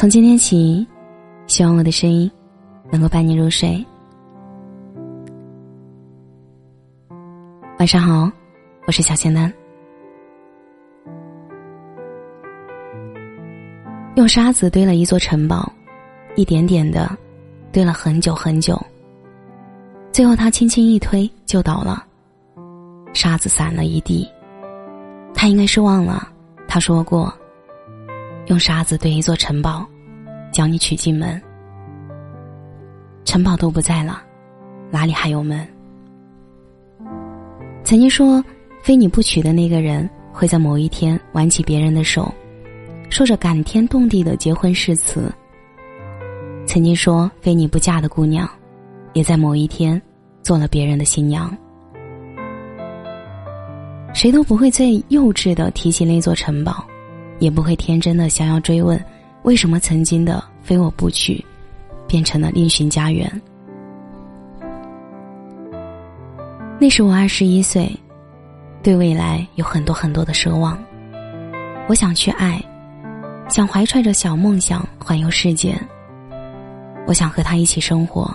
[0.00, 0.86] 从今天起，
[1.46, 2.30] 希望我的声音
[2.90, 3.84] 能够伴你入睡。
[7.78, 8.32] 晚上好，
[8.86, 9.52] 我是小仙丹。
[14.14, 15.70] 用沙子堆了一座城堡，
[16.34, 17.14] 一点点的
[17.70, 18.80] 堆了很久很久。
[20.10, 22.06] 最后他轻轻一推就倒了，
[23.12, 24.26] 沙子散了一地。
[25.34, 26.26] 他应该是忘了，
[26.66, 27.30] 他说过。
[28.50, 29.86] 用沙子堆一座城堡，
[30.52, 31.40] 将你娶进门。
[33.24, 34.20] 城堡都不在了，
[34.90, 35.64] 哪里还有门？
[37.84, 38.44] 曾经说，
[38.82, 42.34] 非你不娶的那个人会在某一天挽起别人的手，
[43.08, 45.32] 说着感天动地的结婚誓词。
[46.66, 48.50] 曾经说，非你不嫁的姑娘，
[49.12, 50.02] 也在某一天
[50.42, 51.56] 做了别人的新娘。
[54.12, 56.84] 谁都不会最幼稚的提起那座城堡。
[57.40, 59.02] 也不会天真的想要追问，
[59.42, 61.44] 为什么曾经的非我不娶，
[62.06, 63.28] 变成了另寻家园。
[66.78, 67.90] 那时我二十一岁，
[68.82, 70.78] 对未来有很多很多的奢望。
[71.88, 72.62] 我想去爱，
[73.48, 75.74] 想怀揣着小梦想环游世界。
[77.06, 78.34] 我想和他一起生活，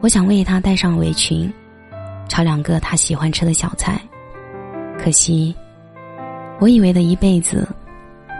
[0.00, 1.52] 我想为他带上围裙，
[2.28, 4.00] 炒两个他喜欢吃的小菜。
[4.98, 5.54] 可惜，
[6.58, 7.68] 我以为的一辈子。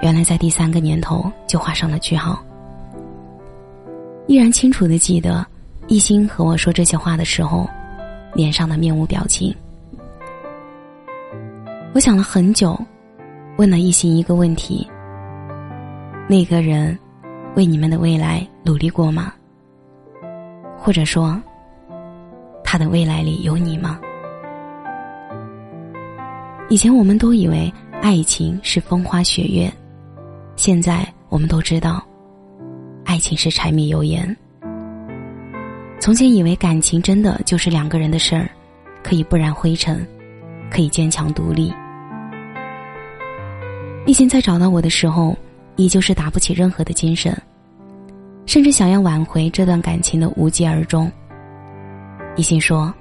[0.00, 2.42] 原来在第三个年头就画上了句号。
[4.26, 5.46] 依然清楚的记得，
[5.88, 7.68] 一心和我说这些话的时候，
[8.32, 9.54] 脸上的面无表情。
[11.92, 12.78] 我想了很久，
[13.58, 14.88] 问了一心一个问题：
[16.28, 16.96] 那个人
[17.56, 19.32] 为你们的未来努力过吗？
[20.78, 21.38] 或者说，
[22.64, 24.00] 他的未来里有你吗？
[26.70, 29.70] 以前我们都以为爱情是风花雪月。
[30.60, 32.06] 现在我们都知道，
[33.06, 34.36] 爱情是柴米油盐。
[35.98, 38.46] 从前以为感情真的就是两个人的事儿，
[39.02, 40.06] 可以不染灰尘，
[40.70, 41.72] 可以坚强独立。
[44.04, 45.34] 一心在找到我的时候，
[45.76, 47.34] 依旧是打不起任何的精神，
[48.44, 51.10] 甚至想要挽回这段感情的无疾而终。
[52.36, 52.92] 一心说：“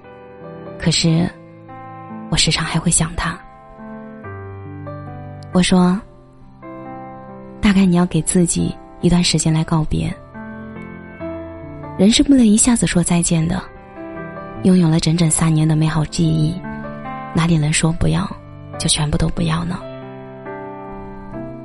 [0.79, 1.29] 可是，
[2.31, 3.37] 我时常还会想他。”
[5.51, 5.99] 我说。
[7.61, 10.13] 大概你要给自己一段时间来告别。
[11.97, 13.61] 人是不能一下子说再见的。
[14.63, 16.53] 拥有了整整三年的美好记忆，
[17.33, 18.29] 哪里能说不要
[18.77, 19.79] 就全部都不要呢？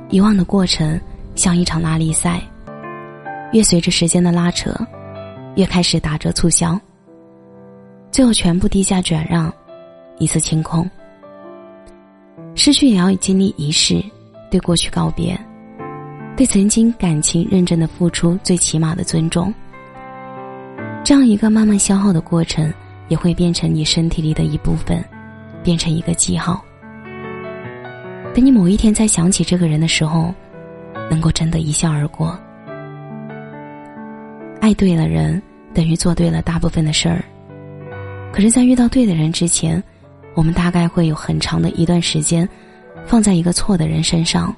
[0.09, 0.97] 遗忘的过程
[1.35, 2.41] 像一场拉力赛，
[3.51, 4.73] 越随着时间的拉扯，
[5.55, 6.79] 越开始打折促销，
[8.11, 9.53] 最后全部低价转让，
[10.17, 10.89] 一次清空。
[12.55, 14.01] 失去也要经历仪式，
[14.49, 15.37] 对过去告别。
[16.37, 19.53] 对曾经感情认真的付出最起码的尊重，
[21.01, 22.73] 这样一个慢慢消耗的过程，
[23.07, 25.01] 也会变成你身体里的一部分，
[25.63, 26.61] 变成一个记号。
[28.33, 30.33] 等你某一天再想起这个人的时候，
[31.09, 32.37] 能够真的一笑而过。
[34.59, 35.41] 爱对了人，
[35.73, 37.23] 等于做对了大部分的事儿。
[38.33, 39.81] 可是，在遇到对的人之前，
[40.33, 42.47] 我们大概会有很长的一段时间，
[43.05, 44.53] 放在一个错的人身上，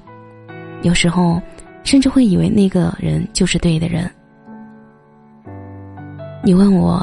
[0.82, 1.40] 有时候。
[1.88, 4.12] 甚至会以为那个人就是对的人。
[6.44, 7.02] 你问我，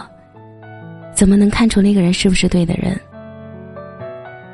[1.14, 3.00] 怎么能看出那个人是不是对的人？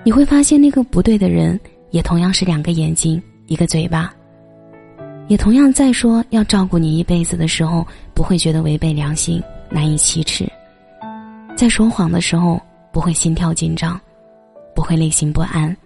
[0.04, 1.58] 你会发现，那个不对的人
[1.91, 4.14] 也同样是两个眼睛，一个嘴巴，
[5.26, 10.47] 也同样在说要照顾你一辈子的时候，不会觉得违背良心、难以启齿；
[11.56, 12.62] 在说谎的时候，
[12.92, 14.00] 不会心跳紧张，
[14.76, 15.76] 不会内心不安。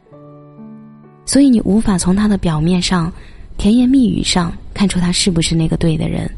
[1.24, 3.10] 所以，你无法从他的表面上。
[3.56, 6.30] 甜言蜜语上看出他是不是那个对的人，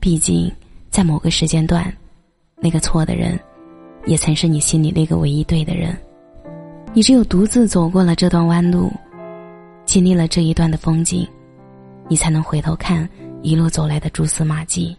[0.00, 0.50] 毕竟
[0.88, 1.92] 在某个时间段，
[2.56, 3.38] 那个错的人，
[4.06, 5.94] 也曾是你心里那个唯一对的人。
[6.94, 8.90] 你只有独自走过了这段弯路，
[9.84, 11.28] 经历了这一段的风景，
[12.08, 13.06] 你才能回头看
[13.42, 14.96] 一路走来的蛛丝马迹。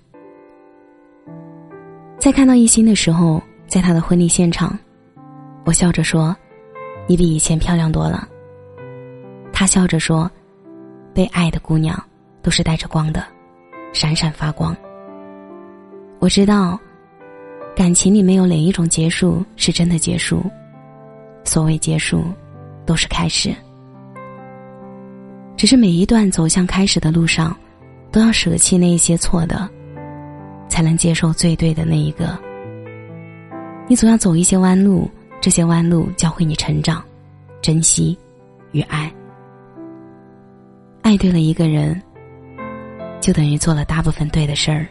[2.20, 4.78] 在看到一心的时候，在他的婚礼现场，
[5.64, 6.36] 我笑着说
[7.08, 8.28] ：“你比以前漂亮多了。”
[9.52, 10.30] 他笑着说。
[11.20, 12.02] 被爱的姑娘，
[12.42, 13.22] 都是带着光的，
[13.92, 14.74] 闪闪发光。
[16.20, 16.80] 我知道，
[17.76, 20.42] 感情里没有哪一种结束是真的结束。
[21.44, 22.24] 所谓结束，
[22.86, 23.54] 都是开始。
[25.58, 27.54] 只是每一段走向开始的路上，
[28.14, 29.70] 都要舍弃那一些错的，
[30.70, 32.40] 才能接受最对的那一个。
[33.90, 35.12] 你总要走一些弯路，
[35.42, 37.04] 这些弯路教会你成长、
[37.62, 38.18] 珍惜
[38.72, 39.14] 与爱。
[41.10, 42.00] 爱对了一个人，
[43.20, 44.86] 就等于做了大部分对的事儿。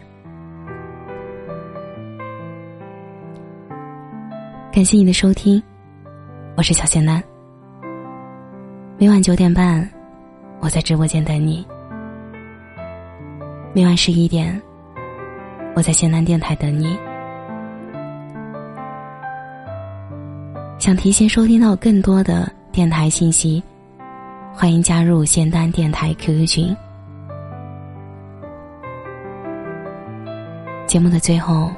[4.69, 5.63] 感谢你的收听，
[6.57, 7.23] 我是小仙男。
[8.97, 9.89] 每晚九点半，
[10.59, 11.65] 我在直播间等你；
[13.73, 14.61] 每晚十一点，
[15.73, 16.99] 我在仙南电台等你。
[20.79, 23.63] 想提前收听到更多的电台信息，
[24.59, 26.75] 欢迎加入仙丹电台 QQ 群。
[30.85, 31.71] 节目的最后，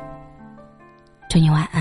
[1.29, 1.80] 祝你晚安，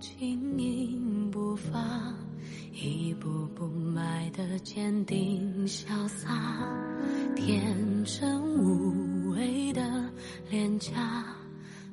[0.00, 2.14] 轻盈步伐，
[2.72, 6.66] 一步步迈得坚定潇洒，
[7.36, 9.82] 天真无畏的
[10.50, 11.24] 脸颊，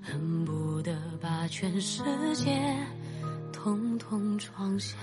[0.01, 2.03] 恨不得把全世
[2.35, 2.75] 界
[3.51, 4.97] 统统装下。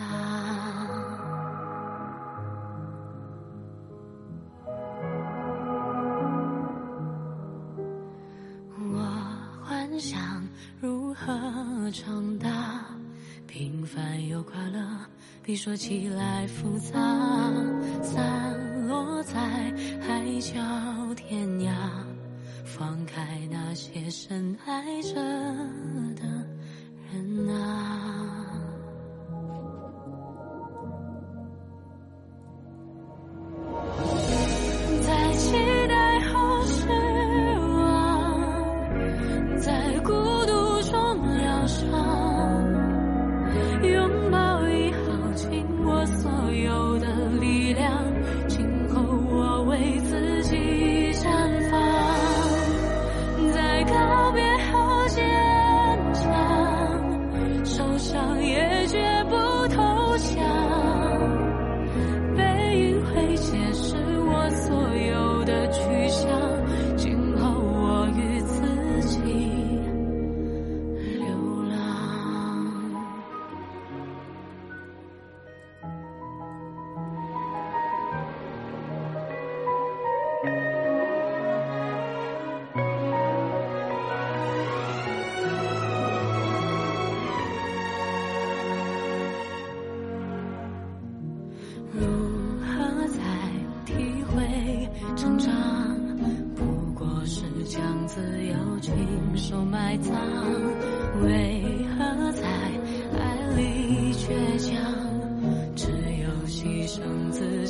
[15.56, 16.92] 说起来复杂。
[18.02, 19.40] 散落在
[20.00, 20.54] 海角
[21.16, 21.72] 天涯，
[22.64, 25.14] 放开那些深爱着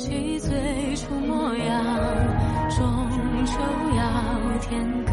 [0.07, 1.83] 起最初模样，
[2.69, 3.07] 终
[3.45, 3.51] 究
[3.97, 5.05] 要天